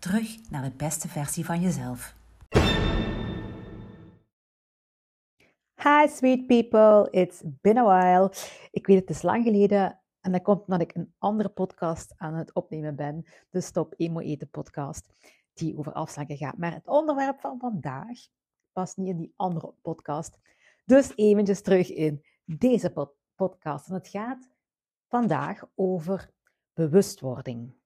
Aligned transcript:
Terug 0.00 0.50
naar 0.50 0.62
de 0.62 0.76
beste 0.76 1.08
versie 1.08 1.44
van 1.44 1.60
jezelf. 1.60 2.16
Hi 5.74 6.08
sweet 6.08 6.46
people, 6.46 7.08
it's 7.10 7.42
been 7.44 7.76
a 7.76 7.84
while. 7.84 8.32
Ik 8.70 8.86
weet 8.86 9.00
het 9.00 9.10
is 9.10 9.22
lang 9.22 9.44
geleden 9.44 10.00
en 10.20 10.32
dat 10.32 10.42
komt 10.42 10.60
omdat 10.60 10.80
ik 10.80 10.94
een 10.94 11.14
andere 11.18 11.48
podcast 11.48 12.14
aan 12.16 12.34
het 12.34 12.54
opnemen 12.54 12.96
ben, 12.96 13.24
de 13.50 13.60
Stop 13.60 13.94
Emo 13.96 14.20
Eten 14.20 14.50
podcast, 14.50 15.08
die 15.52 15.78
over 15.78 15.92
afslanken 15.92 16.36
gaat. 16.36 16.58
Maar 16.58 16.72
het 16.72 16.86
onderwerp 16.86 17.40
van 17.40 17.58
vandaag 17.58 18.18
past 18.72 18.96
niet 18.96 19.08
in 19.08 19.16
die 19.16 19.32
andere 19.36 19.74
podcast. 19.82 20.38
Dus 20.84 21.12
eventjes 21.16 21.62
terug 21.62 21.90
in 21.90 22.24
deze 22.44 23.12
podcast. 23.34 23.88
En 23.88 23.94
het 23.94 24.08
gaat 24.08 24.48
vandaag 25.08 25.64
over 25.74 26.30
bewustwording. 26.72 27.79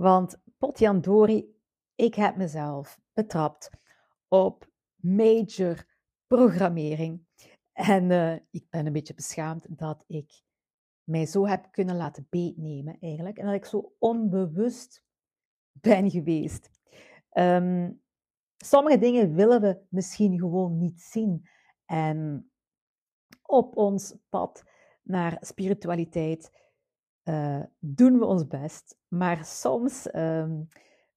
Want 0.00 0.38
potjandori, 0.58 1.56
ik 1.94 2.14
heb 2.14 2.36
mezelf 2.36 3.00
betrapt 3.12 3.70
op 4.28 4.70
major 4.96 5.86
programmering. 6.26 7.26
En 7.72 8.10
uh, 8.10 8.34
ik 8.50 8.66
ben 8.70 8.86
een 8.86 8.92
beetje 8.92 9.14
beschaamd 9.14 9.78
dat 9.78 10.04
ik 10.06 10.42
mij 11.04 11.26
zo 11.26 11.46
heb 11.46 11.68
kunnen 11.70 11.96
laten 11.96 12.26
beetnemen 12.30 12.98
eigenlijk. 13.00 13.38
En 13.38 13.46
dat 13.46 13.54
ik 13.54 13.64
zo 13.64 13.94
onbewust 13.98 15.04
ben 15.72 16.10
geweest. 16.10 16.70
Um, 17.32 18.02
sommige 18.56 18.98
dingen 18.98 19.34
willen 19.34 19.60
we 19.60 19.80
misschien 19.88 20.38
gewoon 20.38 20.78
niet 20.78 21.00
zien. 21.00 21.48
En 21.84 22.50
op 23.42 23.76
ons 23.76 24.14
pad 24.28 24.64
naar 25.02 25.36
spiritualiteit 25.40 26.52
uh, 27.24 27.62
doen 27.78 28.18
we 28.18 28.24
ons 28.24 28.46
best. 28.46 28.97
Maar 29.08 29.44
soms 29.44 30.14
um, 30.14 30.68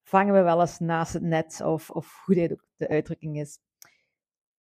vangen 0.04 0.34
we 0.34 0.42
wel 0.42 0.62
eens 0.62 0.80
naast 0.80 1.14
het 1.14 1.24
net, 1.24 1.62
of, 1.64 1.90
of 1.90 2.22
hoe 2.26 2.36
dit 2.36 2.52
ook 2.52 2.66
de 2.76 2.88
uitdrukking 2.88 3.40
is. 3.40 3.60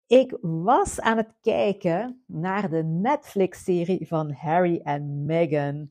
Ik 0.06 0.38
was 0.40 1.00
aan 1.00 1.16
het 1.16 1.34
kijken 1.40 2.24
naar 2.26 2.70
de 2.70 2.82
Netflix-serie 2.82 4.06
van 4.06 4.32
Harry 4.32 4.80
en 4.82 5.24
Meghan. 5.24 5.90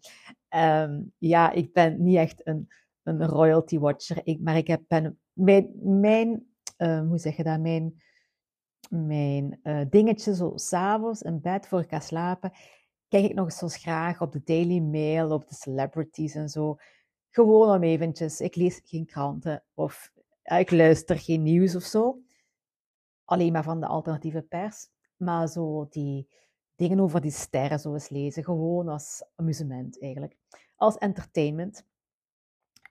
Um, 0.50 1.14
ja, 1.18 1.52
ik 1.52 1.74
ben 1.74 2.04
niet 2.04 2.18
echt 2.18 2.48
een, 2.48 2.68
een 3.04 3.26
royalty 3.26 3.80
watcher, 3.80 4.38
maar 4.40 4.58
ik 4.58 4.68
heb 4.68 4.82
mijn, 5.34 5.72
mijn 5.82 6.48
uh, 6.78 7.08
hoe 7.08 7.18
zeg 7.18 7.36
je 7.36 7.44
dat, 7.44 7.60
mijn, 7.60 8.02
mijn 8.90 9.60
uh, 9.64 9.82
dingetje 9.90 10.36
zo 10.36 10.52
s'avonds 10.56 11.22
in 11.22 11.42
bed 11.42 11.68
voor 11.68 11.86
ik 11.90 12.02
slapen, 12.02 12.52
kijk 13.08 13.26
ik 13.26 13.34
nog 13.34 13.62
eens 13.62 13.78
graag 13.78 14.22
op 14.22 14.32
de 14.32 14.42
Daily 14.44 14.80
Mail, 14.80 15.32
op 15.32 15.48
de 15.48 15.56
celebrities 15.56 16.36
en 16.36 16.50
zo. 16.50 16.78
Gewoon 17.34 17.76
om 17.76 17.84
eventjes, 17.84 18.42
ik 18.42 18.56
lees 18.56 18.82
geen 18.84 19.06
kranten 19.06 19.64
of 19.74 20.12
ik 20.44 20.72
luister 20.72 21.20
geen 21.20 21.44
nieuws 21.44 21.76
of 21.76 21.84
zo 21.84 22.24
alleen 23.26 23.52
maar 23.52 23.64
van 23.64 23.80
de 23.80 23.88
alternatieve 23.88 24.42
pers, 24.42 24.90
maar 25.18 25.48
zo 25.48 25.88
die 25.90 26.28
dingen 26.76 27.00
over 27.00 27.22
die 27.22 27.32
sterren 27.32 27.80
zo 27.80 27.94
eens 27.94 28.10
lezen, 28.10 28.44
gewoon 28.44 28.88
als 28.88 29.24
amusement 29.36 30.02
eigenlijk, 30.02 30.38
als 30.76 30.98
entertainment. 30.98 31.86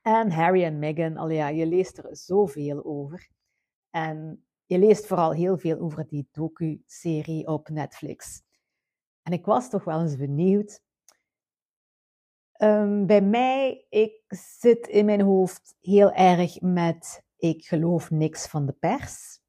En 0.03 0.31
Harry 0.31 0.65
en 0.65 0.79
Meghan, 0.79 1.17
al 1.17 1.31
ja, 1.31 1.49
je 1.49 1.67
leest 1.67 1.99
er 1.99 2.17
zoveel 2.17 2.85
over. 2.85 3.29
En 3.91 4.45
je 4.67 4.79
leest 4.79 5.07
vooral 5.07 5.33
heel 5.33 5.59
veel 5.59 5.79
over 5.79 6.07
die 6.07 6.29
docu-serie 6.33 7.47
op 7.47 7.69
Netflix. 7.69 8.43
En 9.23 9.33
ik 9.33 9.45
was 9.45 9.71
toch 9.71 9.85
wel 9.85 10.01
eens 10.01 10.17
benieuwd. 10.17 10.83
Um, 12.63 13.07
bij 13.07 13.21
mij, 13.23 13.87
ik 13.89 14.23
zit 14.29 14.87
in 14.87 15.05
mijn 15.05 15.21
hoofd 15.21 15.77
heel 15.81 16.13
erg 16.13 16.61
met 16.61 17.25
ik 17.37 17.65
geloof 17.65 18.11
niks 18.11 18.47
van 18.47 18.67
de 18.67 18.73
pers. 18.73 19.41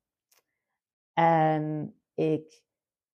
En 1.13 1.95
ik 2.13 2.63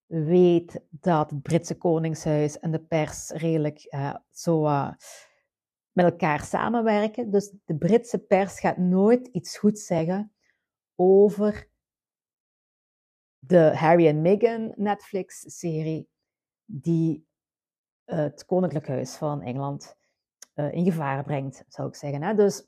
weet 0.06 0.82
dat 0.90 1.30
het 1.30 1.42
Britse 1.42 1.78
Koningshuis 1.78 2.60
en 2.60 2.72
de 2.72 2.84
pers 2.84 3.30
redelijk 3.30 3.94
uh, 3.94 4.16
zo 4.32 4.62
met 5.92 6.06
elkaar 6.06 6.44
samenwerken. 6.44 7.32
Dus 7.32 7.54
de 7.66 7.78
Britse 7.78 8.20
pers 8.20 8.60
gaat 8.60 8.78
nooit 8.78 9.28
iets 9.28 9.58
goed 9.58 9.80
zeggen 9.80 10.34
over 10.96 11.70
de 13.40 13.78
Harry 13.78 14.08
en 14.08 14.22
Meghan 14.22 14.74
Netflix-serie, 14.76 16.10
die 16.66 17.28
het 18.10 18.46
Koninklijk 18.46 18.88
Huis 18.88 19.16
van 19.16 19.42
Engeland 19.42 19.98
uh, 20.56 20.74
in 20.74 20.84
gevaar 20.84 21.24
brengt, 21.24 21.64
zou 21.68 21.88
ik 21.88 21.96
zeggen. 21.96 22.24
Hè? 22.24 22.36
Dus 22.36 22.68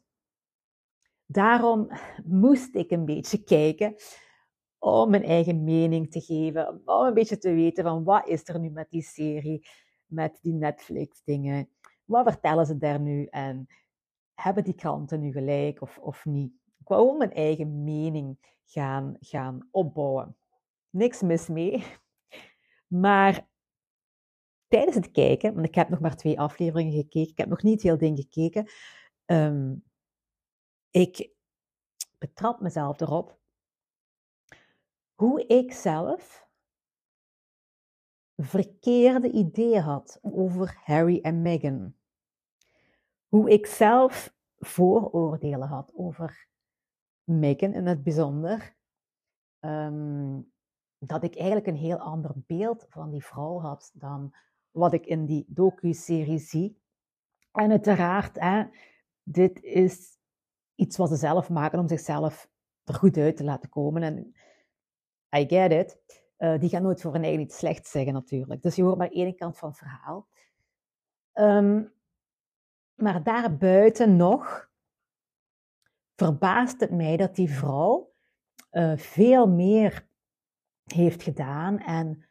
daarom 1.25 1.89
moest 2.23 2.75
ik 2.75 2.91
een 2.91 3.05
beetje 3.05 3.43
kijken 3.43 3.95
om 4.79 5.09
mijn 5.09 5.23
eigen 5.23 5.63
mening 5.63 6.11
te 6.11 6.21
geven, 6.21 6.81
om 6.85 7.05
een 7.05 7.13
beetje 7.13 7.37
te 7.37 7.53
weten 7.53 7.83
van 7.83 8.03
wat 8.03 8.27
is 8.27 8.47
er 8.47 8.59
nu 8.59 8.69
met 8.69 8.89
die 8.89 9.01
serie, 9.01 9.67
met 10.05 10.39
die 10.41 10.53
Netflix 10.53 11.21
dingen, 11.23 11.69
wat 12.05 12.31
vertellen 12.31 12.65
ze 12.65 12.77
daar 12.77 12.99
nu 12.99 13.25
en 13.25 13.67
hebben 14.33 14.63
die 14.63 14.73
kranten 14.75 15.19
nu 15.19 15.31
gelijk 15.31 15.81
of, 15.81 15.97
of 15.97 16.25
niet. 16.25 16.53
Ik 16.85 17.17
mijn 17.17 17.33
eigen 17.33 17.83
mening 17.83 18.37
gaan, 18.65 19.17
gaan 19.19 19.67
opbouwen. 19.71 20.35
Niks 20.89 21.21
mis 21.21 21.47
mee. 21.47 21.83
Maar 22.87 23.47
tijdens 24.71 24.95
het 24.95 25.11
kijken, 25.11 25.53
want 25.53 25.65
ik 25.67 25.75
heb 25.75 25.89
nog 25.89 25.99
maar 25.99 26.15
twee 26.15 26.39
afleveringen 26.39 26.93
gekeken, 26.93 27.31
ik 27.31 27.37
heb 27.37 27.49
nog 27.49 27.63
niet 27.63 27.81
heel 27.81 27.97
ding 27.97 28.17
gekeken, 28.17 28.69
um, 29.25 29.83
ik 30.89 31.31
betrap 32.17 32.59
mezelf 32.59 32.99
erop 32.99 33.39
hoe 35.15 35.45
ik 35.47 35.73
zelf 35.73 36.47
verkeerde 38.35 39.31
ideeën 39.31 39.81
had 39.81 40.19
over 40.21 40.81
Harry 40.83 41.19
en 41.21 41.41
Meghan. 41.41 41.95
Hoe 43.27 43.49
ik 43.49 43.65
zelf 43.65 44.33
vooroordelen 44.57 45.67
had 45.67 45.91
over 45.95 46.47
Meghan 47.23 47.73
in 47.73 47.85
het 47.85 48.03
bijzonder. 48.03 48.75
Um, 49.59 50.51
dat 50.97 51.23
ik 51.23 51.35
eigenlijk 51.35 51.67
een 51.67 51.75
heel 51.75 51.97
ander 51.97 52.31
beeld 52.35 52.85
van 52.89 53.09
die 53.09 53.25
vrouw 53.25 53.59
had 53.59 53.91
dan 53.93 54.35
wat 54.71 54.93
ik 54.93 55.05
in 55.05 55.25
die 55.25 55.45
docu-serie 55.47 56.39
zie. 56.39 56.81
En 57.51 57.71
uiteraard, 57.71 58.39
hè, 58.39 58.63
dit 59.23 59.61
is 59.61 60.17
iets 60.75 60.97
wat 60.97 61.09
ze 61.09 61.15
zelf 61.15 61.49
maken 61.49 61.79
om 61.79 61.87
zichzelf 61.87 62.49
er 62.83 62.93
goed 62.93 63.17
uit 63.17 63.37
te 63.37 63.43
laten 63.43 63.69
komen. 63.69 64.03
En 64.03 64.35
I 65.37 65.47
get 65.47 65.71
it. 65.71 65.99
Uh, 66.37 66.59
die 66.59 66.69
gaan 66.69 66.81
nooit 66.81 67.01
voor 67.01 67.15
een 67.15 67.23
eigen 67.23 67.41
iets 67.41 67.57
slechts 67.57 67.91
zeggen 67.91 68.13
natuurlijk. 68.13 68.61
Dus 68.61 68.75
je 68.75 68.83
hoort 68.83 68.97
maar 68.97 69.09
één 69.09 69.35
kant 69.35 69.57
van 69.57 69.69
het 69.69 69.77
verhaal. 69.77 70.27
Um, 71.33 71.93
maar 72.95 73.23
daarbuiten 73.23 74.15
nog 74.15 74.69
verbaast 76.15 76.79
het 76.79 76.91
mij 76.91 77.17
dat 77.17 77.35
die 77.35 77.49
vrouw 77.49 78.13
uh, 78.71 78.97
veel 78.97 79.47
meer 79.47 80.07
heeft 80.83 81.23
gedaan 81.23 81.79
en 81.79 82.25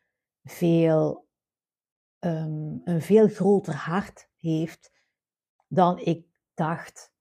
veel, 0.45 1.29
um, 2.21 2.81
een 2.85 3.03
veel 3.03 3.29
groter 3.29 3.75
hart 3.75 4.29
heeft 4.37 4.93
dan 5.69 5.99
ik 5.99 6.27
dacht. 6.55 7.13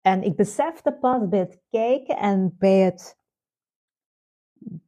En 0.00 0.22
ik 0.22 0.36
besefte 0.36 0.92
pas 0.92 1.28
bij 1.28 1.38
het 1.38 1.62
kijken 1.68 2.16
en 2.16 2.56
bij 2.58 2.80
het 2.80 3.18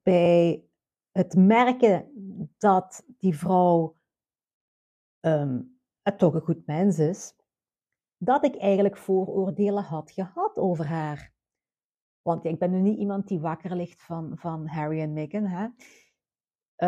bij 0.02 0.64
het 1.11 1.34
merken 1.34 2.11
dat 2.58 3.05
die 3.06 3.38
vrouw 3.38 3.96
um, 5.20 5.81
toch 6.17 6.34
een 6.34 6.40
goed 6.40 6.67
mens 6.67 6.99
is, 6.99 7.34
dat 8.17 8.44
ik 8.44 8.56
eigenlijk 8.56 8.96
vooroordelen 8.96 9.82
had 9.82 10.11
gehad 10.11 10.56
over 10.56 10.87
haar. 10.87 11.32
Want 12.22 12.44
ik 12.44 12.58
ben 12.58 12.70
nu 12.70 12.81
niet 12.81 12.99
iemand 12.99 13.28
die 13.28 13.40
wakker 13.40 13.76
ligt 13.76 14.02
van, 14.02 14.38
van 14.38 14.67
Harry 14.67 15.00
en 15.00 15.12
Meghan. 15.12 15.44
Hè? 15.44 15.69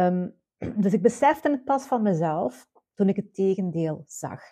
Um, 0.07 0.42
dus 0.77 0.93
ik 0.93 1.03
besefte 1.03 1.51
het 1.51 1.65
pas 1.65 1.87
van 1.87 2.03
mezelf 2.03 2.71
toen 2.95 3.09
ik 3.09 3.17
het 3.17 3.35
tegendeel 3.35 4.05
zag. 4.07 4.43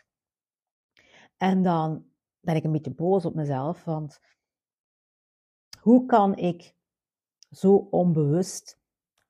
En 1.36 1.62
dan 1.62 2.10
ben 2.40 2.56
ik 2.56 2.64
een 2.64 2.72
beetje 2.72 2.94
boos 2.94 3.24
op 3.24 3.34
mezelf, 3.34 3.84
want 3.84 4.20
Hoe 5.80 6.06
kan 6.06 6.36
ik 6.36 6.74
zo 7.50 7.74
onbewust 7.74 8.80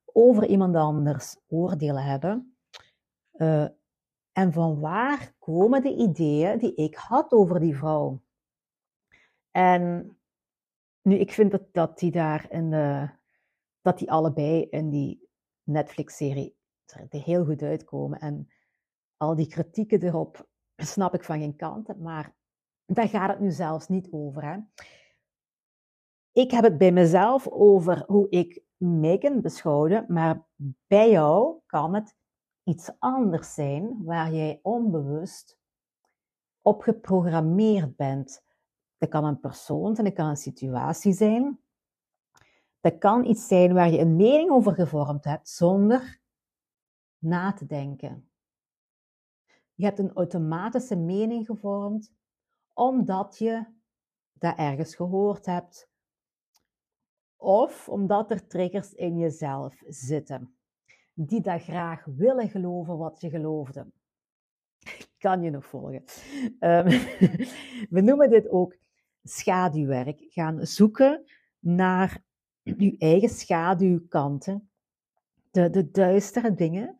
over 0.05 0.47
iemand 0.47 0.77
anders 0.77 1.37
oordelen 1.47 2.05
hebben? 2.05 2.57
Uh, 3.33 3.69
en 4.33 4.53
van 4.53 4.81
waar 4.81 5.35
komen 5.39 5.83
de 5.83 5.95
ideeën 5.95 6.59
die 6.59 6.75
ik 6.75 6.95
had 6.95 7.33
over 7.33 7.61
die 7.61 7.77
vrouw? 7.77 8.23
En 9.51 10.17
nu, 11.03 11.15
ik 11.15 11.33
vind 11.33 11.51
dat, 11.51 11.73
dat 11.73 11.99
die 11.99 12.11
daar 12.11 12.51
in 12.51 12.71
de, 12.71 13.11
dat 13.81 13.99
die 13.99 14.11
allebei 14.11 14.63
in 14.63 14.91
die 14.91 15.29
Netflix-serie 15.63 16.59
er 16.93 17.23
heel 17.23 17.45
goed 17.45 17.63
uitkomen. 17.63 18.19
En 18.19 18.49
al 19.17 19.35
die 19.35 19.47
kritieken 19.47 20.03
erop 20.03 20.49
snap 20.77 21.15
ik 21.15 21.25
van 21.25 21.39
geen 21.39 21.57
kant. 21.57 21.99
Maar 21.99 22.35
daar 22.87 23.09
gaat 23.09 23.31
het 23.31 23.41
nu 23.41 23.51
zelfs 23.51 23.89
niet 23.89 24.09
over. 24.11 24.45
Hè. 24.45 24.59
Ik 26.33 26.51
heb 26.51 26.65
het 26.65 26.79
bij 26.79 26.93
mezelf 26.93 27.49
over 27.49 28.05
hoe 28.07 28.29
ik 28.29 28.63
Megan 28.77 29.41
beschouwde, 29.41 30.05
maar 30.09 30.47
bij 30.87 31.11
jou 31.11 31.59
kan 31.67 31.95
het 31.95 32.17
iets 32.65 32.91
anders 32.99 33.55
zijn 33.55 34.05
waar 34.05 34.33
jij 34.33 34.61
onbewust 34.63 35.59
op 36.63 36.83
geprogrammeerd 36.83 37.97
bent. 37.97 38.45
Dat 38.99 39.09
kan 39.09 39.25
een 39.25 39.41
persoon 39.41 39.95
zijn, 39.95 40.07
dat 40.07 40.17
kan 40.17 40.29
een 40.29 40.37
situatie 40.37 41.13
zijn. 41.13 41.61
Dat 42.81 42.99
kan 42.99 43.25
iets 43.25 43.47
zijn 43.47 43.75
waar 43.75 43.91
je 43.91 43.99
een 43.99 44.17
mening 44.17 44.51
over 44.51 44.75
gevormd 44.75 45.25
hebt 45.25 45.49
zonder 45.49 46.20
na 47.21 47.53
te 47.53 47.67
denken. 47.67 48.31
Je 49.75 49.85
hebt 49.85 49.99
een 49.99 50.13
automatische 50.13 50.97
mening 50.97 51.47
gevormd 51.47 52.13
omdat 52.75 53.39
je 53.39 53.65
dat 54.33 54.57
ergens 54.57 54.95
gehoord 54.95 55.47
hebt. 55.47 55.89
Of 57.37 57.89
omdat 57.89 58.31
er 58.31 58.47
triggers 58.47 58.93
in 58.93 59.19
jezelf 59.19 59.83
zitten 59.87 60.55
die 61.15 61.41
dat 61.41 61.63
graag 61.63 62.05
willen 62.05 62.49
geloven 62.49 62.99
wat 62.99 63.21
je 63.21 63.31
geloofde. 63.31 63.87
Kan 65.19 65.43
je 65.43 65.51
nog 65.51 65.67
volgen? 65.67 66.05
Um, 66.61 66.87
we 67.97 68.01
noemen 68.01 68.31
dit 68.31 68.49
ook 68.49 68.77
schaduwwerk. 69.23 70.25
Gaan 70.29 70.67
zoeken 70.67 71.25
naar 71.59 72.23
je 72.63 72.95
eigen 72.99 73.29
schaduwkanten, 73.29 74.71
de, 75.51 75.71
de 75.71 75.91
duistere 75.91 76.55
dingen, 76.55 77.00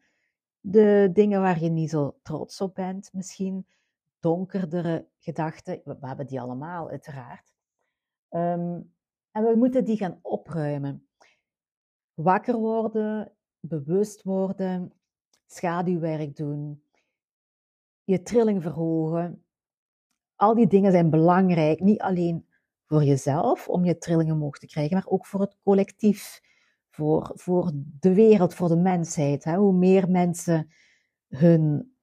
de 0.61 1.11
dingen 1.13 1.41
waar 1.41 1.63
je 1.63 1.69
niet 1.69 1.91
zo 1.91 2.19
trots 2.23 2.61
op 2.61 2.75
bent, 2.75 3.13
misschien 3.13 3.67
donkerdere 4.19 5.09
gedachten. 5.19 5.81
We, 5.85 5.97
hebben 6.01 6.27
die 6.27 6.41
allemaal, 6.41 6.89
uiteraard. 6.89 7.53
Um, 8.31 8.95
en 9.31 9.45
we 9.45 9.55
moeten 9.57 9.85
die 9.85 9.97
gaan 9.97 10.19
opruimen. 10.23 11.09
Wakker 12.15 12.57
worden, 12.57 13.33
bewust 13.61 14.23
worden, 14.23 14.93
schaduwwerk 15.47 16.37
doen, 16.37 16.83
je 18.05 18.23
trilling 18.23 18.63
verhogen. 18.63 19.45
Al 20.37 20.55
die 20.55 20.67
dingen 20.67 20.93
zijn 20.93 21.11
belangrijk, 21.11 21.81
niet 21.81 22.01
alleen 22.01 22.47
voor 22.87 23.05
jezelf 23.05 23.69
om 23.69 23.85
je 23.85 23.99
trillingen 23.99 24.35
omhoog 24.35 24.59
te 24.59 24.67
krijgen, 24.67 24.95
maar 24.95 25.07
ook 25.07 25.27
voor 25.27 25.41
het 25.41 25.57
collectief, 25.63 26.41
voor, 27.01 27.31
voor 27.35 27.73
de 27.75 28.15
wereld, 28.15 28.55
voor 28.55 28.69
de 28.69 28.77
mensheid. 28.77 29.45
Hè? 29.45 29.57
Hoe 29.57 29.73
meer 29.73 30.11
mensen 30.11 30.71
hun, 31.29 31.95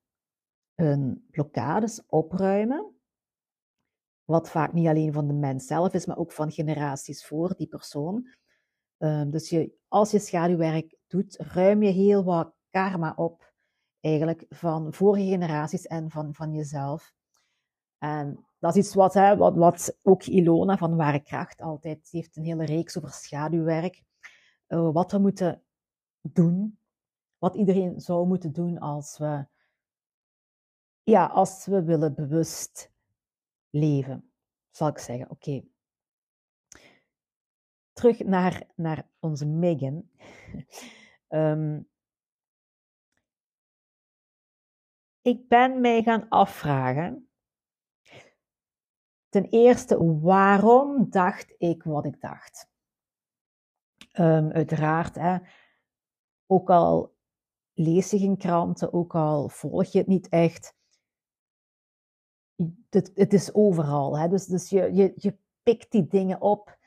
blokkades 1.31 2.05
opruimen, 2.07 2.95
wat 4.23 4.49
vaak 4.49 4.73
niet 4.73 4.87
alleen 4.87 5.13
van 5.13 5.27
de 5.27 5.33
mens 5.33 5.67
zelf 5.67 5.93
is, 5.93 6.05
maar 6.05 6.17
ook 6.17 6.31
van 6.31 6.51
generaties 6.51 7.25
voor 7.25 7.53
die 7.55 7.67
persoon. 7.67 8.27
Um, 8.97 9.29
dus 9.29 9.49
je, 9.49 9.77
als 9.87 10.11
je 10.11 10.19
schaduwwerk 10.19 10.97
doet, 11.07 11.37
ruim 11.37 11.83
je 11.83 11.91
heel 11.91 12.23
wat 12.23 12.53
karma 12.69 13.13
op, 13.15 13.53
eigenlijk, 13.99 14.45
van 14.49 14.93
vorige 14.93 15.25
generaties 15.25 15.87
en 15.87 16.09
van, 16.09 16.33
van 16.33 16.53
jezelf. 16.53 17.13
En 17.97 18.45
dat 18.59 18.75
is 18.75 18.85
iets 18.85 18.95
wat, 18.95 19.13
hè, 19.13 19.37
wat, 19.37 19.55
wat 19.55 19.97
ook 20.03 20.23
Ilona 20.23 20.77
van 20.77 20.95
Ware 20.95 21.19
Kracht 21.19 21.61
altijd 21.61 22.07
heeft 22.11 22.35
een 22.35 22.43
hele 22.43 22.65
reeks 22.65 22.97
over 22.97 23.09
schaduwwerk. 23.09 24.03
Uh, 24.67 24.91
wat 24.91 25.11
we 25.11 25.17
moeten 25.17 25.63
doen, 26.21 26.79
wat 27.37 27.55
iedereen 27.55 28.01
zou 28.01 28.27
moeten 28.27 28.53
doen 28.53 28.79
als 28.79 29.17
we, 29.17 29.47
ja, 31.03 31.25
als 31.25 31.65
we 31.65 31.83
willen 31.83 32.15
bewust 32.15 32.91
leven, 33.69 34.31
zal 34.69 34.87
ik 34.87 34.97
zeggen. 34.97 35.29
Oké. 35.29 35.63
Terug 37.93 38.19
naar, 38.19 38.67
naar 38.75 39.09
onze 39.19 39.45
Megan. 39.45 40.09
um, 41.29 41.89
ik 45.21 45.47
ben 45.47 45.81
mij 45.81 46.03
gaan 46.03 46.29
afvragen. 46.29 47.29
Ten 49.29 49.45
eerste, 49.45 50.19
waarom 50.19 51.09
dacht 51.09 51.55
ik 51.57 51.83
wat 51.83 52.05
ik 52.05 52.21
dacht? 52.21 52.69
Um, 54.19 54.51
uiteraard, 54.51 55.15
hè, 55.15 55.37
ook 56.45 56.69
al 56.69 57.15
lees 57.73 58.11
je 58.11 58.17
geen 58.17 58.37
kranten, 58.37 58.93
ook 58.93 59.15
al 59.15 59.49
volg 59.49 59.85
je 59.85 59.97
het 59.97 60.07
niet 60.07 60.29
echt, 60.29 60.75
het, 62.89 63.11
het 63.15 63.33
is 63.33 63.53
overal. 63.53 64.17
Hè? 64.17 64.27
Dus, 64.27 64.45
dus 64.45 64.69
je, 64.69 64.93
je, 64.93 65.13
je 65.15 65.37
pikt 65.63 65.91
die 65.91 66.07
dingen 66.07 66.41
op, 66.41 66.77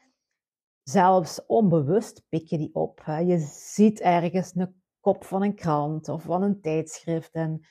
zelfs 0.82 1.46
onbewust 1.46 2.24
pik 2.28 2.46
je 2.46 2.58
die 2.58 2.74
op. 2.74 3.00
Hè? 3.04 3.18
Je 3.18 3.38
ziet 3.38 4.00
ergens 4.00 4.54
een 4.54 4.82
kop 5.00 5.24
van 5.24 5.42
een 5.42 5.54
krant 5.54 6.08
of 6.08 6.22
van 6.22 6.42
een 6.42 6.60
tijdschrift 6.60 7.32
en 7.32 7.66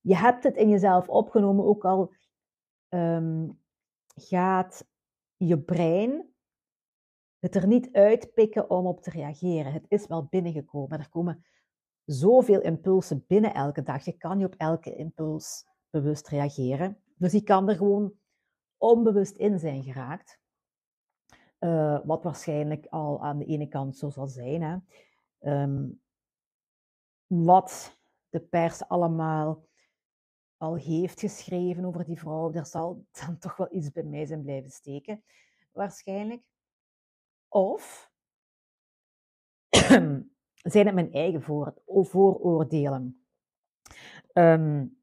je 0.00 0.16
hebt 0.16 0.44
het 0.44 0.56
in 0.56 0.68
jezelf 0.68 1.08
opgenomen, 1.08 1.64
ook 1.64 1.84
al 1.84 2.14
um, 2.88 3.60
gaat 4.14 4.86
je 5.36 5.60
brein 5.60 6.29
het 7.40 7.54
er 7.54 7.66
niet 7.66 7.92
uitpikken 7.92 8.70
om 8.70 8.86
op 8.86 9.02
te 9.02 9.10
reageren. 9.10 9.72
Het 9.72 9.84
is 9.88 10.06
wel 10.06 10.24
binnengekomen. 10.24 10.98
Er 10.98 11.08
komen 11.08 11.44
zoveel 12.04 12.60
impulsen 12.60 13.24
binnen 13.26 13.54
elke 13.54 13.82
dag. 13.82 14.04
Je 14.04 14.16
kan 14.16 14.36
niet 14.36 14.46
op 14.46 14.54
elke 14.56 14.94
impuls 14.94 15.66
bewust 15.90 16.28
reageren. 16.28 17.02
Dus 17.16 17.32
die 17.32 17.42
kan 17.42 17.68
er 17.68 17.76
gewoon 17.76 18.12
onbewust 18.76 19.36
in 19.36 19.58
zijn 19.58 19.82
geraakt. 19.82 20.38
Uh, 21.60 22.00
wat 22.04 22.22
waarschijnlijk 22.22 22.86
al 22.86 23.22
aan 23.22 23.38
de 23.38 23.44
ene 23.44 23.68
kant 23.68 23.96
zo 23.96 24.10
zal 24.10 24.26
zijn. 24.26 24.62
Hè. 24.62 24.76
Um, 25.62 26.00
wat 27.26 27.98
de 28.28 28.40
pers 28.40 28.88
allemaal 28.88 29.68
al 30.56 30.76
heeft 30.76 31.20
geschreven 31.20 31.84
over 31.84 32.04
die 32.04 32.18
vrouw, 32.18 32.50
daar 32.50 32.66
zal 32.66 33.06
dan 33.26 33.38
toch 33.38 33.56
wel 33.56 33.74
iets 33.74 33.92
bij 33.92 34.02
mij 34.02 34.26
zijn 34.26 34.42
blijven 34.42 34.70
steken, 34.70 35.24
waarschijnlijk. 35.72 36.42
Of 37.50 38.10
zijn 40.72 40.86
het 40.86 40.94
mijn 40.94 41.12
eigen 41.12 41.42
voor, 41.42 41.74
vooroordelen? 41.86 43.24
Um, 44.32 44.98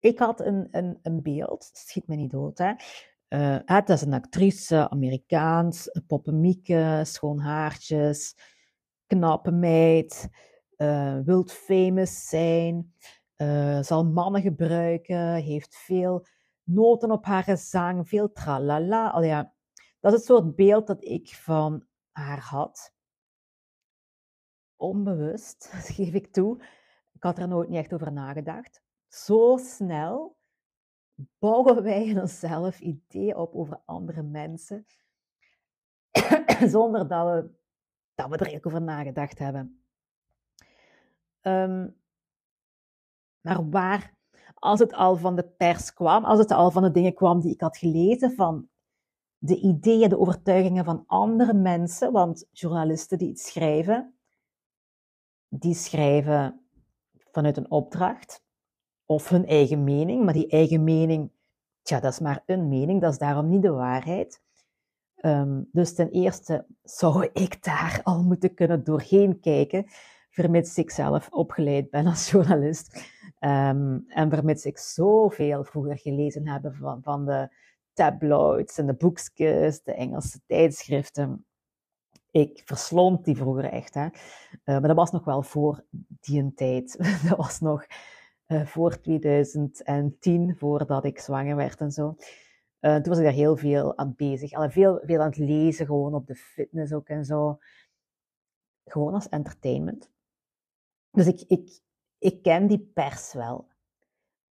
ik 0.00 0.18
had 0.18 0.40
een, 0.40 0.68
een, 0.70 0.98
een 1.02 1.22
beeld, 1.22 1.70
schiet 1.72 2.06
me 2.06 2.14
niet 2.14 2.30
dood, 2.30 2.58
hè. 2.58 2.72
Uh, 3.28 3.58
het 3.64 3.88
is 3.88 4.02
een 4.02 4.12
actrice, 4.12 4.88
Amerikaans, 4.90 5.90
poppenmieke, 6.06 7.00
schoon 7.04 7.38
haartjes, 7.38 8.36
knappe 9.06 9.50
meid, 9.50 10.28
uh, 10.76 11.18
wilt 11.24 11.52
famous 11.52 12.28
zijn, 12.28 12.94
uh, 13.36 13.82
zal 13.82 14.04
mannen 14.04 14.42
gebruiken, 14.42 15.34
heeft 15.34 15.76
veel 15.76 16.26
noten 16.62 17.10
op 17.10 17.24
haar 17.24 17.42
gezang, 17.42 18.08
veel 18.08 18.32
tralala. 18.32 19.10
Al 19.10 19.22
ja, 19.22 19.54
dat 20.00 20.12
is 20.12 20.18
het 20.18 20.26
soort 20.26 20.56
beeld 20.56 20.86
dat 20.86 21.04
ik 21.04 21.28
van 21.28 21.86
haar 22.10 22.40
had. 22.40 22.94
Onbewust, 24.76 25.66
geef 25.96 26.14
ik 26.14 26.32
toe. 26.32 26.62
Ik 27.12 27.22
had 27.22 27.38
er 27.38 27.48
nooit 27.48 27.68
niet 27.68 27.78
echt 27.78 27.92
over 27.92 28.12
nagedacht 28.12 28.82
zo 29.10 29.56
snel 29.56 30.38
bouwen 31.38 31.82
wij 31.92 32.06
in 32.06 32.20
onszelf 32.20 32.80
ideeën 32.80 33.36
op 33.36 33.54
over 33.54 33.80
andere 33.84 34.22
mensen, 34.22 34.86
zonder 36.74 37.08
dat 37.08 37.26
we, 37.26 37.50
dat 38.14 38.28
we 38.28 38.34
er 38.34 38.46
eigenlijk 38.46 38.66
over 38.66 38.82
nagedacht 38.82 39.38
hebben. 39.38 39.82
Um, 41.42 41.98
maar 43.40 43.70
waar, 43.70 44.14
als 44.54 44.78
het 44.78 44.92
al 44.92 45.16
van 45.16 45.36
de 45.36 45.48
pers 45.48 45.92
kwam, 45.92 46.24
als 46.24 46.38
het 46.38 46.50
al 46.50 46.70
van 46.70 46.82
de 46.82 46.90
dingen 46.90 47.14
kwam 47.14 47.40
die 47.40 47.52
ik 47.52 47.60
had 47.60 47.76
gelezen, 47.76 48.34
van 48.34 48.68
de 49.42 49.56
ideeën, 49.56 50.08
de 50.08 50.18
overtuigingen 50.18 50.84
van 50.84 51.04
andere 51.06 51.54
mensen, 51.54 52.12
want 52.12 52.46
journalisten 52.52 53.18
die 53.18 53.28
iets 53.28 53.50
schrijven, 53.50 54.14
die 55.48 55.74
schrijven 55.74 56.60
vanuit 57.30 57.56
een 57.56 57.70
opdracht 57.70 58.44
of 59.04 59.28
hun 59.28 59.46
eigen 59.46 59.84
mening, 59.84 60.24
maar 60.24 60.34
die 60.34 60.48
eigen 60.48 60.84
mening 60.84 61.30
Tja, 61.82 62.00
dat 62.00 62.12
is 62.12 62.18
maar 62.18 62.42
een 62.46 62.68
mening, 62.68 63.00
dat 63.00 63.12
is 63.12 63.18
daarom 63.18 63.48
niet 63.48 63.62
de 63.62 63.70
waarheid. 63.70 64.42
Ehm, 65.14 65.62
dus 65.72 65.94
ten 65.94 66.10
eerste 66.10 66.66
zou 66.82 67.28
ik 67.32 67.64
daar 67.64 68.00
al 68.02 68.22
moeten 68.22 68.54
kunnen 68.54 68.84
doorheen 68.84 69.40
kijken, 69.40 69.84
vermits 70.30 70.78
ik 70.78 70.90
zelf 70.90 71.28
opgeleid 71.30 71.90
ben 71.90 72.06
als 72.06 72.30
journalist. 72.30 73.12
Ehm, 73.38 73.98
en 74.06 74.30
vermits 74.30 74.64
ik 74.64 74.78
zoveel 74.78 75.64
vroeger 75.64 75.98
gelezen 75.98 76.48
heb 76.48 76.74
van, 76.74 77.02
van 77.02 77.26
de 77.26 77.48
tabloids 78.00 78.78
en 78.78 78.86
de 78.86 78.94
boekjes, 78.94 79.82
de 79.82 79.92
Engelse 79.94 80.40
tijdschriften. 80.46 81.46
Ik 82.30 82.62
verslond 82.64 83.24
die 83.24 83.36
vroeger 83.36 83.64
echt. 83.64 83.94
Hè. 83.94 84.04
Uh, 84.04 84.10
maar 84.64 84.80
dat 84.80 84.96
was 84.96 85.10
nog 85.10 85.24
wel 85.24 85.42
voor 85.42 85.84
die 86.20 86.40
een 86.40 86.54
tijd. 86.54 86.96
dat 87.28 87.36
was 87.36 87.60
nog 87.60 87.86
uh, 88.46 88.66
voor 88.66 89.00
2010, 89.00 90.56
voordat 90.56 91.04
ik 91.04 91.18
zwanger 91.18 91.56
werd 91.56 91.80
en 91.80 91.90
zo. 91.90 92.14
Uh, 92.80 92.94
toen 92.94 93.08
was 93.08 93.18
ik 93.18 93.24
daar 93.24 93.32
heel 93.32 93.56
veel 93.56 93.98
aan 93.98 94.14
bezig. 94.16 94.52
Al 94.52 94.70
veel, 94.70 95.00
veel 95.04 95.20
aan 95.20 95.28
het 95.28 95.38
lezen, 95.38 95.86
gewoon 95.86 96.14
op 96.14 96.26
de 96.26 96.34
fitness 96.34 96.92
ook 96.92 97.08
en 97.08 97.24
zo. 97.24 97.58
Gewoon 98.84 99.14
als 99.14 99.28
entertainment. 99.28 100.10
Dus 101.10 101.26
ik, 101.26 101.40
ik, 101.40 101.80
ik 102.18 102.42
ken 102.42 102.66
die 102.66 102.90
pers 102.94 103.32
wel. 103.32 103.69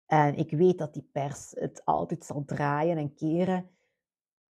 En 0.07 0.35
ik 0.35 0.51
weet 0.51 0.79
dat 0.79 0.95
die 0.95 1.09
pers 1.13 1.51
het 1.51 1.85
altijd 1.85 2.25
zal 2.25 2.45
draaien 2.45 2.97
en 2.97 3.15
keren 3.15 3.71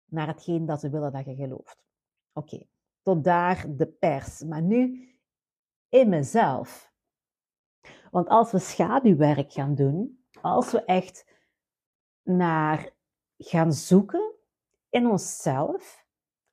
naar 0.05 0.27
hetgeen 0.27 0.67
dat 0.67 0.81
ze 0.81 0.91
willen 0.91 1.13
dat 1.13 1.25
je 1.25 1.35
gelooft. 1.35 1.85
Oké, 2.33 2.67
tot 3.03 3.25
daar 3.25 3.77
de 3.77 3.87
pers. 3.87 4.43
Maar 4.43 4.63
nu 4.63 5.11
in 5.89 6.09
mezelf. 6.09 6.93
Want 8.11 8.29
als 8.29 8.53
we 8.53 8.59
schaduwwerk 8.59 9.53
gaan 9.53 9.75
doen, 9.75 10.25
als 10.41 10.73
we 10.73 10.85
echt 10.85 11.27
naar 12.23 12.95
gaan 13.39 13.73
zoeken 13.73 14.35
in 14.91 15.07
onszelf, 15.07 16.07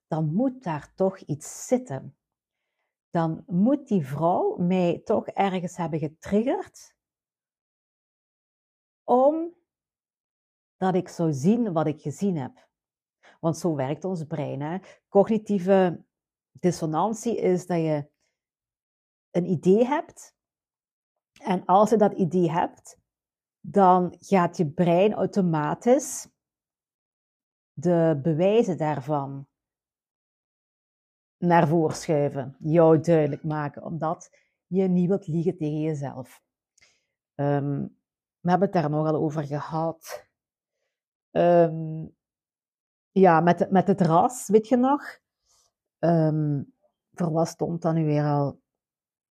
dan 0.07 0.33
moet 0.33 0.63
daar 0.63 0.93
toch 0.95 1.17
iets 1.17 1.67
zitten. 1.67 2.17
Dan 3.10 3.43
moet 3.48 3.88
die 3.88 4.05
vrouw 4.05 4.55
mij 4.57 5.01
toch 5.03 5.27
ergens 5.27 5.77
hebben 5.77 6.00
getriggerd 6.00 6.92
om 9.03 9.55
dat 10.77 10.95
ik 10.95 11.07
zou 11.07 11.33
zien 11.33 11.74
wat 11.74 11.88
ik 11.88 12.01
gezien 12.01 12.38
heb. 12.38 12.67
Want 13.39 13.57
zo 13.57 13.75
werkt 13.75 14.03
ons 14.03 14.24
brein. 14.24 14.62
Hè? 14.62 14.77
Cognitieve 15.10 16.03
dissonantie 16.51 17.38
is 17.38 17.65
dat 17.65 17.77
je 17.77 18.10
een 19.31 19.45
idee 19.45 19.86
hebt. 19.86 20.36
En 21.41 21.65
als 21.65 21.89
je 21.89 21.98
dat 21.98 22.13
idee 22.13 22.51
hebt, 22.51 22.98
dan 23.60 24.15
gaat 24.19 24.57
je 24.57 24.72
brein 24.72 25.13
automatisch 25.13 26.27
de 27.74 28.19
bewijzen 28.24 28.77
daarvan 28.77 29.48
naar 31.38 31.67
voren 31.67 31.95
schuiven, 31.95 32.55
jou 32.60 33.00
duidelijk 33.00 33.43
maken, 33.43 33.83
omdat 33.83 34.38
je 34.67 34.88
niet 34.88 35.07
wilt 35.07 35.27
liegen 35.27 35.57
tegen 35.57 35.79
jezelf. 35.79 36.41
Um, 37.36 37.98
we 38.43 38.50
hebben 38.50 38.69
het 38.71 38.81
daar 38.81 38.89
nogal 38.89 39.15
over 39.15 39.43
gehad. 39.43 40.27
Um, 41.31 42.15
ja, 43.12 43.39
met, 43.39 43.71
met 43.71 43.88
het 43.88 44.01
ras, 44.01 44.47
weet 44.47 44.67
je 44.67 44.77
nog? 44.77 45.19
Um, 46.00 46.73
voor 47.13 47.31
wat 47.31 47.47
stond 47.47 47.81
dan 47.81 47.95
nu 47.95 48.05
weer 48.05 48.23
al? 48.23 48.59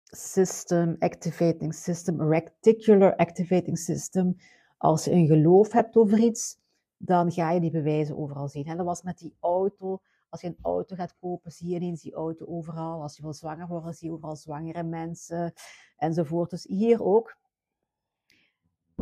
System, 0.05 0.97
activating 0.99 1.75
system, 1.75 2.23
reticular 2.23 3.17
activating 3.17 3.79
system. 3.79 4.37
Als 4.77 5.05
je 5.05 5.11
een 5.11 5.27
geloof 5.27 5.73
hebt 5.73 5.97
over 5.97 6.19
iets, 6.19 6.59
dan 6.97 7.33
ga 7.33 7.51
je 7.51 7.61
die 7.61 7.71
bewijzen 7.71 8.19
overal 8.19 8.49
zien. 8.49 8.67
En 8.67 8.77
dat 8.77 8.87
was 8.87 9.03
met 9.03 9.19
die 9.19 9.37
auto. 9.41 10.01
Als 10.29 10.41
je 10.41 10.47
een 10.47 10.59
auto 10.63 10.97
gaat 10.97 11.17
kopen, 11.21 11.53
zie 11.53 11.69
je 11.69 11.75
ineens 11.75 12.03
die 12.03 12.15
auto 12.15 12.47
overal. 12.47 13.03
Als 13.03 13.17
je 13.17 13.23
wil 13.23 13.33
zwanger 13.33 13.67
worden, 13.69 13.95
zie 13.95 14.09
je 14.09 14.15
overal 14.15 14.37
zwangere 14.37 14.83
mensen 14.83 15.53
enzovoort. 15.97 16.51
Dus 16.51 16.65
hier 16.65 17.03
ook. 17.03 17.41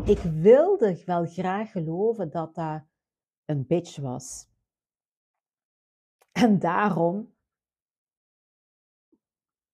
Ik 0.04 0.18
wilde 0.18 1.02
wel 1.04 1.26
graag 1.26 1.70
geloven 1.70 2.30
dat 2.30 2.54
dat 2.54 2.82
een 3.44 3.66
bitch 3.66 3.96
was. 3.96 4.48
En 6.32 6.58
daarom 6.58 7.34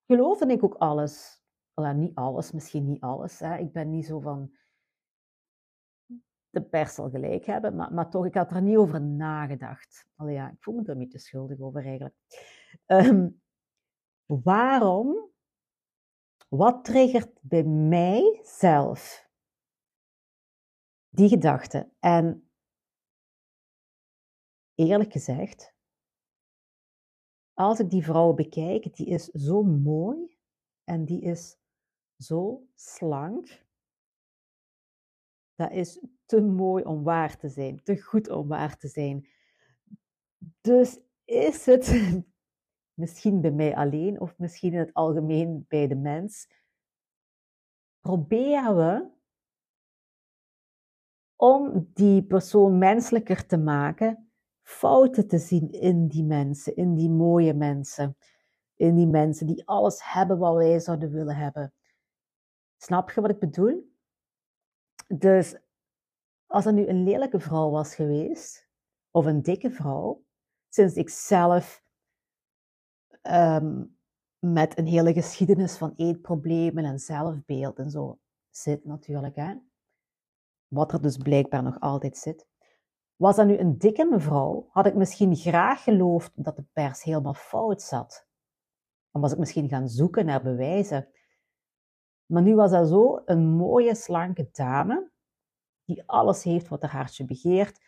geloofde 0.06 0.46
ik 0.46 0.64
ook 0.64 0.74
alles. 0.74 1.42
Well, 1.74 1.92
niet 1.92 2.14
alles, 2.14 2.52
misschien 2.52 2.86
niet 2.86 3.00
alles. 3.00 3.38
Hè. 3.38 3.56
Ik 3.56 3.72
ben 3.72 3.90
niet 3.90 4.06
zo 4.06 4.20
van 4.20 4.56
de 6.50 6.62
pers 6.62 6.94
zal 6.94 7.10
gelijk 7.10 7.44
hebben, 7.44 7.76
maar, 7.76 7.92
maar 7.92 8.10
toch, 8.10 8.26
ik 8.26 8.34
had 8.34 8.50
er 8.50 8.62
niet 8.62 8.76
over 8.76 9.02
nagedacht. 9.02 10.06
Ja, 10.16 10.50
ik 10.50 10.62
voel 10.62 10.74
me 10.74 10.82
er 10.82 10.88
een 10.88 10.98
beetje 10.98 11.18
schuldig 11.18 11.60
over 11.60 11.84
eigenlijk. 11.84 12.14
Um, 12.86 13.42
waarom, 14.26 15.30
wat 16.48 16.84
triggert 16.84 17.38
bij 17.40 17.64
mij 17.64 18.40
zelf 18.42 19.25
die 21.16 21.28
gedachte? 21.28 21.92
En 22.00 22.50
eerlijk 24.74 25.12
gezegd, 25.12 25.74
als 27.54 27.78
ik 27.78 27.90
die 27.90 28.04
vrouw 28.04 28.32
bekijk, 28.32 28.96
die 28.96 29.06
is 29.06 29.24
zo 29.24 29.62
mooi 29.62 30.38
en 30.84 31.04
die 31.04 31.20
is 31.20 31.58
zo 32.18 32.66
slank. 32.74 33.64
Dat 35.54 35.70
is 35.70 36.00
te 36.24 36.40
mooi 36.40 36.84
om 36.84 37.02
waar 37.02 37.36
te 37.38 37.48
zijn, 37.48 37.82
te 37.82 38.02
goed 38.02 38.28
om 38.28 38.48
waar 38.48 38.76
te 38.76 38.88
zijn. 38.88 39.28
Dus 40.60 40.98
is 41.24 41.66
het 41.66 41.92
misschien 43.00 43.40
bij 43.40 43.52
mij 43.52 43.76
alleen 43.76 44.20
of 44.20 44.38
misschien 44.38 44.72
in 44.72 44.78
het 44.78 44.94
algemeen 44.94 45.64
bij 45.68 45.86
de 45.86 45.96
mens, 45.96 46.48
proberen 48.00 48.76
we 48.76 49.15
om 51.36 51.90
die 51.94 52.24
persoon 52.24 52.78
menselijker 52.78 53.46
te 53.46 53.56
maken, 53.56 54.30
fouten 54.62 55.28
te 55.28 55.38
zien 55.38 55.70
in 55.70 56.08
die 56.08 56.24
mensen, 56.24 56.76
in 56.76 56.94
die 56.94 57.10
mooie 57.10 57.54
mensen, 57.54 58.16
in 58.74 58.94
die 58.94 59.06
mensen 59.06 59.46
die 59.46 59.68
alles 59.68 60.12
hebben 60.12 60.38
wat 60.38 60.54
wij 60.54 60.80
zouden 60.80 61.10
willen 61.10 61.36
hebben. 61.36 61.72
Snap 62.76 63.10
je 63.10 63.20
wat 63.20 63.30
ik 63.30 63.38
bedoel? 63.38 63.94
Dus 65.08 65.56
als 66.46 66.66
er 66.66 66.72
nu 66.72 66.86
een 66.86 67.02
lelijke 67.04 67.40
vrouw 67.40 67.70
was 67.70 67.94
geweest, 67.94 68.68
of 69.10 69.24
een 69.26 69.42
dikke 69.42 69.70
vrouw, 69.70 70.24
sinds 70.68 70.94
ik 70.94 71.08
zelf 71.08 71.82
um, 73.22 73.98
met 74.38 74.78
een 74.78 74.86
hele 74.86 75.12
geschiedenis 75.12 75.76
van 75.76 75.92
eetproblemen 75.96 76.84
en 76.84 76.98
zelfbeeld 76.98 77.78
en 77.78 77.90
zo 77.90 78.18
zit 78.50 78.84
natuurlijk, 78.84 79.36
hè? 79.36 79.54
Wat 80.68 80.92
er 80.92 81.02
dus 81.02 81.16
blijkbaar 81.16 81.62
nog 81.62 81.80
altijd 81.80 82.16
zit. 82.16 82.46
Was 83.16 83.36
dat 83.36 83.46
nu 83.46 83.58
een 83.58 83.78
dikke 83.78 84.04
mevrouw, 84.04 84.68
had 84.70 84.86
ik 84.86 84.94
misschien 84.94 85.36
graag 85.36 85.82
geloofd 85.82 86.32
dat 86.34 86.56
de 86.56 86.64
pers 86.72 87.02
helemaal 87.02 87.34
fout 87.34 87.82
zat. 87.82 88.26
Dan 89.10 89.22
was 89.22 89.32
ik 89.32 89.38
misschien 89.38 89.68
gaan 89.68 89.88
zoeken 89.88 90.26
naar 90.26 90.42
bewijzen. 90.42 91.08
Maar 92.26 92.42
nu 92.42 92.54
was 92.54 92.70
dat 92.70 92.88
zo 92.88 93.22
een 93.24 93.48
mooie, 93.48 93.94
slanke 93.94 94.48
dame, 94.52 95.10
die 95.84 96.02
alles 96.06 96.42
heeft 96.42 96.68
wat 96.68 96.82
haar 96.82 96.90
hartje 96.90 97.24
begeert, 97.24 97.80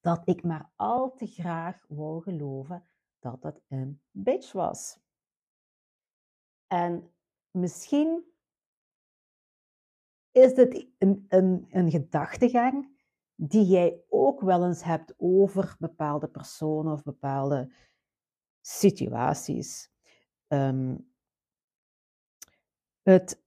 dat 0.00 0.22
ik 0.24 0.42
maar 0.42 0.70
al 0.76 1.14
te 1.14 1.26
graag 1.26 1.84
wou 1.88 2.22
geloven 2.22 2.86
dat 3.18 3.42
het 3.42 3.62
een 3.68 4.00
bitch 4.10 4.52
was. 4.52 4.98
En 6.66 7.12
misschien 7.50 8.31
is 10.32 10.54
dit 10.54 10.86
een, 10.98 11.26
een, 11.28 11.66
een 11.70 11.90
gedachtegang 11.90 13.00
die 13.34 13.66
jij 13.66 14.00
ook 14.08 14.40
wel 14.40 14.64
eens 14.66 14.82
hebt 14.82 15.14
over 15.16 15.76
bepaalde 15.78 16.28
personen 16.28 16.92
of 16.92 17.02
bepaalde 17.02 17.72
situaties. 18.60 19.90
Um, 20.48 21.12
het, 23.02 23.42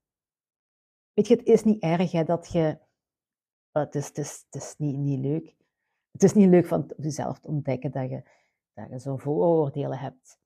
weet 1.14 1.28
je, 1.28 1.36
het 1.36 1.48
is 1.48 1.64
niet 1.64 1.82
erg 1.82 2.12
dat 2.12 2.52
je 2.52 2.84
het 3.72 3.96
is, 3.96 4.08
het 4.08 4.18
is, 4.18 4.46
het 4.50 4.62
is 4.62 4.76
niet, 4.78 4.98
niet 4.98 5.20
leuk. 5.20 5.56
Het 6.12 6.24
is 6.24 6.34
niet 6.34 6.50
leuk 6.50 6.66
van 6.66 6.92
jezelf 6.98 7.40
te 7.40 7.48
ontdekken 7.48 7.92
dat 7.92 8.10
je, 8.10 8.24
dat 8.74 8.90
je 8.90 9.00
zo'n 9.00 9.20
vooroordelen 9.20 9.98
hebt. 9.98 10.40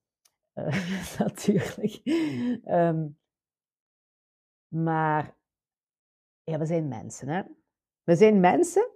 Uh, 0.54 1.18
natuurlijk. 1.20 2.02
Um, 2.66 3.18
maar 4.68 5.38
ja, 6.50 6.58
we 6.58 6.66
zijn 6.66 6.88
mensen. 6.88 7.28
Hè? 7.28 7.42
We 8.04 8.16
zijn 8.16 8.40
mensen 8.40 8.92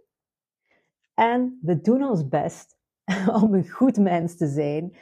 en 1.14 1.60
we 1.62 1.82
doen 1.82 2.04
ons 2.04 2.28
best 2.28 2.78
om 3.42 3.54
een 3.54 3.70
goed 3.70 3.98
mens 3.98 4.38
te 4.38 4.48
zijn 4.48 4.98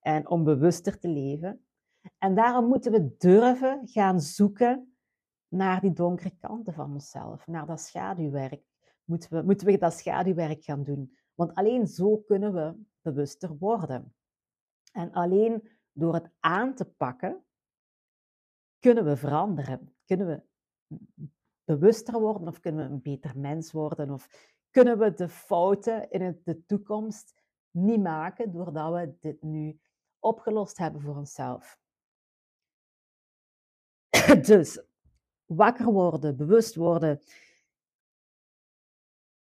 en 0.00 0.28
om 0.28 0.44
bewuster 0.44 0.98
te 0.98 1.08
leven. 1.08 1.66
En 2.18 2.34
daarom 2.34 2.66
moeten 2.66 2.92
we 2.92 3.16
durven 3.18 3.88
gaan 3.88 4.20
zoeken 4.20 4.96
naar 5.48 5.80
die 5.80 5.92
donkere 5.92 6.36
kanten 6.40 6.72
van 6.72 6.92
onszelf, 6.92 7.46
naar 7.46 7.66
dat 7.66 7.80
schaduwwerk 7.80 8.64
moeten 9.06 9.30
we, 9.30 9.42
moeten 9.42 9.66
we 9.66 9.78
dat 9.78 9.92
schaduwwerk 9.92 10.64
gaan 10.64 10.82
doen. 10.82 11.16
Want 11.34 11.54
alleen 11.54 11.86
zo 11.86 12.16
kunnen 12.16 12.52
we 12.52 12.84
bewuster 13.00 13.56
worden. 13.58 14.14
En 14.92 15.12
alleen 15.12 15.68
door 15.92 16.14
het 16.14 16.30
aan 16.40 16.74
te 16.74 16.84
pakken, 16.84 17.44
kunnen 18.78 19.04
we 19.04 19.16
veranderen. 19.16 19.96
Kunnen 20.04 20.26
we 20.26 20.42
bewuster 21.66 22.20
worden 22.20 22.48
of 22.48 22.60
kunnen 22.60 22.86
we 22.86 22.94
een 22.94 23.02
beter 23.02 23.38
mens 23.38 23.72
worden 23.72 24.10
of 24.10 24.28
kunnen 24.70 24.98
we 24.98 25.14
de 25.14 25.28
fouten 25.28 26.10
in 26.10 26.40
de 26.44 26.64
toekomst 26.66 27.34
niet 27.70 28.02
maken 28.02 28.52
doordat 28.52 28.92
we 28.92 29.16
dit 29.20 29.42
nu 29.42 29.80
opgelost 30.18 30.78
hebben 30.78 31.00
voor 31.00 31.16
onszelf. 31.16 31.78
Dus 34.46 34.82
wakker 35.44 35.92
worden, 35.92 36.36
bewust 36.36 36.74
worden. 36.74 37.20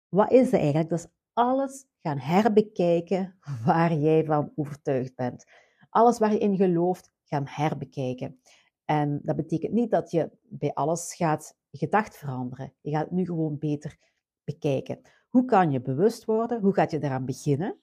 Wat 0.10 0.32
is 0.32 0.52
het 0.52 0.54
eigenlijk? 0.54 0.90
Dat 0.90 1.00
is 1.00 1.08
alles 1.34 1.86
gaan 2.02 2.20
herbekijken 2.20 3.38
waar 3.66 3.94
jij 3.94 4.26
van 4.26 4.52
overtuigd 4.56 5.16
bent. 5.16 5.46
Alles 5.90 6.20
waar 6.20 6.32
je 6.32 6.40
in 6.40 6.56
gelooft, 6.56 7.12
gaan 7.24 7.48
herbekijken. 7.48 8.40
En 8.86 9.20
dat 9.24 9.36
betekent 9.36 9.74
niet 9.74 9.92
dat 9.92 10.12
je 10.12 10.32
bij 10.42 10.74
alles 10.74 11.16
gaat 11.16 11.58
gedacht 11.78 12.18
veranderen. 12.18 12.74
Je 12.82 12.92
gaat 12.92 13.04
het 13.04 13.12
nu 13.12 13.26
gewoon 13.26 13.58
beter 13.58 13.98
bekijken. 14.44 15.02
Hoe 15.30 15.46
kan 15.46 15.72
je 15.72 15.82
bewust 15.82 16.26
worden? 16.26 16.62
Hoe 16.62 16.74
gaat 16.74 16.92
je 16.92 17.04
eraan 17.04 17.26
beginnen? 17.26 17.80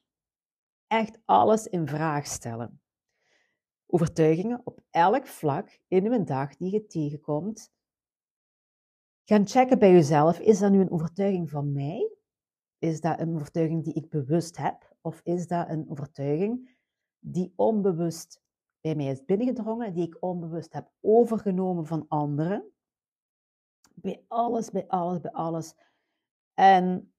Echt 0.86 1.18
alles 1.24 1.66
in 1.66 1.86
vraag 1.86 2.26
stellen. 2.26 2.80
Overtuigingen 3.86 4.60
op 4.64 4.80
elk 4.90 5.26
vlak 5.26 5.78
in 5.88 6.12
een 6.12 6.24
dag 6.24 6.56
die 6.56 6.72
je 6.72 6.86
tegenkomt. 6.86 7.72
Gaan 9.24 9.46
checken 9.46 9.78
bij 9.78 9.92
jezelf, 9.92 10.38
is 10.38 10.58
dat 10.58 10.70
nu 10.70 10.80
een 10.80 10.90
overtuiging 10.90 11.50
van 11.50 11.72
mij? 11.72 12.16
Is 12.78 13.00
dat 13.00 13.20
een 13.20 13.34
overtuiging 13.34 13.84
die 13.84 13.94
ik 13.94 14.08
bewust 14.08 14.56
heb? 14.56 14.96
Of 15.00 15.20
is 15.24 15.46
dat 15.46 15.68
een 15.68 15.90
overtuiging 15.90 16.76
die 17.18 17.52
onbewust 17.56 18.42
bij 18.80 18.94
mij 18.94 19.06
is 19.06 19.24
binnengedrongen, 19.24 19.94
die 19.94 20.06
ik 20.06 20.16
onbewust 20.20 20.72
heb 20.72 20.90
overgenomen 21.00 21.86
van 21.86 22.04
anderen? 22.08 22.72
Bij 24.02 24.24
alles, 24.28 24.70
bij 24.70 24.88
alles, 24.88 25.20
bij 25.20 25.32
alles. 25.32 25.74
En 26.54 27.14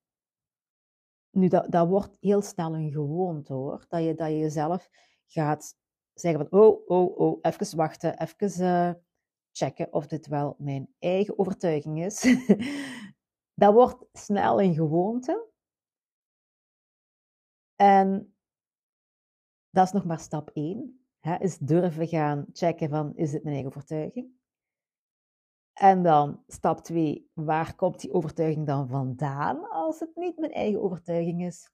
nu, 1.29 1.47
dat, 1.47 1.71
dat 1.71 1.87
wordt 1.87 2.17
heel 2.19 2.41
snel 2.41 2.75
een 2.75 2.91
gewoonte 2.91 3.53
hoor. 3.53 3.85
Dat 3.87 4.03
je, 4.03 4.15
dat 4.15 4.27
je 4.27 4.37
jezelf 4.37 4.89
gaat 5.27 5.77
zeggen 6.13 6.47
van, 6.47 6.59
oh, 6.59 6.89
oh, 6.89 7.17
oh, 7.17 7.39
even 7.41 7.77
wachten, 7.77 8.19
even 8.21 8.61
uh, 8.61 8.93
checken 9.51 9.93
of 9.93 10.07
dit 10.07 10.27
wel 10.27 10.55
mijn 10.57 10.93
eigen 10.99 11.39
overtuiging 11.39 12.03
is. 12.03 12.21
dat 13.61 13.73
wordt 13.73 14.05
snel 14.11 14.61
een 14.61 14.73
gewoonte. 14.73 15.47
En 17.75 18.35
dat 19.69 19.85
is 19.85 19.91
nog 19.91 20.05
maar 20.05 20.19
stap 20.19 20.49
1. 20.49 21.05
Hè, 21.19 21.37
is 21.37 21.57
durven 21.57 22.07
gaan 22.07 22.45
checken 22.51 22.89
van, 22.89 23.15
is 23.15 23.31
dit 23.31 23.43
mijn 23.43 23.55
eigen 23.55 23.71
overtuiging? 23.71 24.41
En 25.73 26.03
dan 26.03 26.43
stap 26.47 26.79
2, 26.79 27.29
waar 27.33 27.75
komt 27.75 27.99
die 27.99 28.13
overtuiging 28.13 28.67
dan 28.67 28.87
vandaan 28.87 29.69
als 29.69 29.99
het 29.99 30.15
niet 30.15 30.37
mijn 30.37 30.51
eigen 30.51 30.81
overtuiging 30.81 31.45
is? 31.45 31.71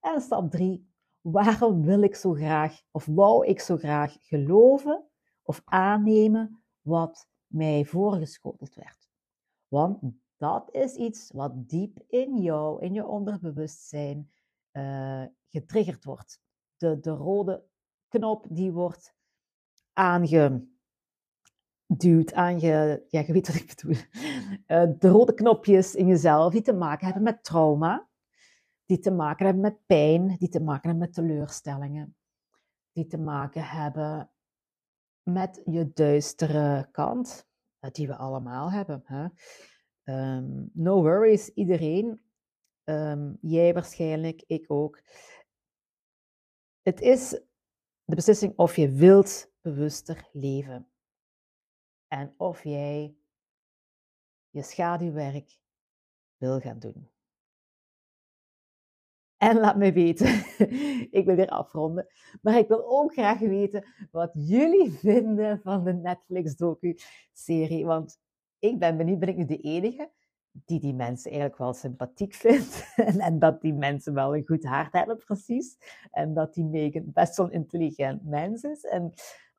En 0.00 0.20
stap 0.20 0.50
3, 0.50 0.92
waarom 1.20 1.82
wil 1.82 2.02
ik 2.02 2.14
zo 2.14 2.32
graag 2.32 2.80
of 2.90 3.06
wou 3.06 3.46
ik 3.46 3.60
zo 3.60 3.76
graag 3.76 4.16
geloven 4.20 5.04
of 5.42 5.62
aannemen 5.64 6.62
wat 6.80 7.28
mij 7.46 7.84
voorgeschoteld 7.84 8.74
werd? 8.74 9.08
Want 9.68 9.98
dat 10.36 10.68
is 10.72 10.94
iets 10.94 11.30
wat 11.30 11.68
diep 11.68 12.02
in 12.06 12.36
jou, 12.36 12.82
in 12.82 12.92
je 12.92 13.06
onderbewustzijn, 13.06 14.30
uh, 14.72 15.24
getriggerd 15.48 16.04
wordt. 16.04 16.40
De, 16.76 17.00
de 17.00 17.10
rode 17.10 17.64
knop 18.08 18.46
die 18.48 18.72
wordt 18.72 19.14
aange 19.92 20.72
duwt 21.96 22.32
aan 22.32 22.60
je, 22.60 23.04
ja, 23.08 23.20
je 23.26 23.32
weet 23.32 23.46
wat 23.46 23.56
ik 23.56 23.74
bedoel, 23.76 24.02
uh, 24.66 24.98
de 24.98 25.08
rode 25.08 25.34
knopjes 25.34 25.94
in 25.94 26.06
jezelf 26.06 26.52
die 26.52 26.62
te 26.62 26.72
maken 26.72 27.04
hebben 27.04 27.22
met 27.22 27.44
trauma, 27.44 28.08
die 28.84 28.98
te 28.98 29.10
maken 29.10 29.44
hebben 29.44 29.62
met 29.62 29.86
pijn, 29.86 30.36
die 30.36 30.48
te 30.48 30.60
maken 30.60 30.88
hebben 30.88 31.06
met 31.06 31.14
teleurstellingen, 31.14 32.16
die 32.92 33.06
te 33.06 33.18
maken 33.18 33.62
hebben 33.62 34.30
met 35.22 35.62
je 35.64 35.92
duistere 35.92 36.88
kant, 36.90 37.46
uh, 37.80 37.90
die 37.90 38.06
we 38.06 38.16
allemaal 38.16 38.72
hebben. 38.72 39.02
Hè? 39.04 39.26
Um, 40.36 40.70
no 40.72 41.02
worries, 41.02 41.48
iedereen. 41.48 42.22
Um, 42.84 43.38
jij 43.40 43.74
waarschijnlijk, 43.74 44.44
ik 44.46 44.64
ook. 44.66 45.02
Het 46.82 47.00
is 47.00 47.28
de 48.04 48.14
beslissing 48.14 48.52
of 48.56 48.76
je 48.76 48.90
wilt 48.90 49.52
bewuster 49.60 50.28
leven 50.32 50.88
en 52.14 52.34
of 52.36 52.64
jij 52.64 53.16
je 54.50 54.62
schaduwwerk 54.62 55.58
wil 56.36 56.60
gaan 56.60 56.78
doen. 56.78 57.08
En 59.36 59.58
laat 59.58 59.76
me 59.76 59.92
weten, 59.92 60.26
ik 61.18 61.24
wil 61.24 61.34
weer 61.34 61.48
afronden, 61.48 62.06
maar 62.42 62.58
ik 62.58 62.68
wil 62.68 62.88
ook 62.88 63.12
graag 63.12 63.38
weten 63.38 63.86
wat 64.10 64.30
jullie 64.34 64.90
vinden 65.08 65.60
van 65.60 65.84
de 65.84 65.92
Netflix-docu-serie. 65.92 67.84
Want 67.84 68.20
ik 68.58 68.78
ben 68.78 68.96
benieuwd, 68.96 69.18
ben 69.18 69.28
ik 69.28 69.36
nu 69.36 69.44
de 69.44 69.60
enige 69.60 70.10
die 70.50 70.80
die 70.80 70.94
mensen 70.94 71.30
eigenlijk 71.30 71.60
wel 71.60 71.72
sympathiek 71.72 72.34
vindt. 72.44 72.94
en, 72.96 73.38
dat 73.38 73.60
die 73.60 73.74
mensen 73.74 74.14
wel 74.14 74.36
een 74.36 74.46
goed 74.46 74.64
hart 74.64 74.92
hebben, 74.92 75.16
precies. 75.16 75.76
En 76.10 76.34
dat 76.34 76.54
die 76.54 76.64
Megan 76.64 77.12
best 77.12 77.36
wel 77.36 77.50
intelligent 77.50 78.24
mens 78.24 78.62
is. 78.62 78.84
En 78.84 79.12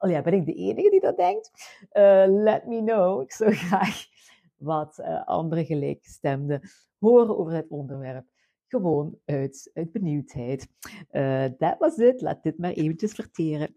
Ja, 0.09 0.21
ben 0.21 0.33
ik 0.33 0.45
de 0.45 0.53
enige 0.53 0.89
die 0.89 0.99
dat 0.99 1.17
denkt? 1.17 1.51
Uh, 1.93 2.25
let 2.27 2.65
me 2.65 2.83
know. 2.83 3.21
Ik 3.21 3.31
zou 3.31 3.53
graag 3.65 4.05
wat 4.57 4.99
uh, 4.99 5.25
andere 5.25 5.65
gelijkgestemden 5.65 6.61
horen 6.99 7.37
over 7.37 7.53
het 7.53 7.69
onderwerp. 7.69 8.25
Gewoon 8.67 9.17
uit, 9.25 9.71
uit 9.73 9.91
benieuwdheid. 9.91 10.67
Uh, 11.11 11.45
dat 11.57 11.75
was 11.79 11.95
het. 11.95 12.21
Laat 12.21 12.43
dit 12.43 12.57
maar 12.57 12.71
eventjes 12.71 13.13
verteren. 13.13 13.75